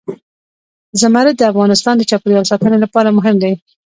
[1.01, 3.53] زمرد د افغانستان د چاپیریال ساتنې لپاره مهم دي.